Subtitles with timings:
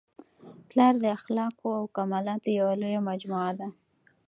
[0.69, 3.67] پلار د اخلاقو او کمالاتو یوه لویه مجموعه ده.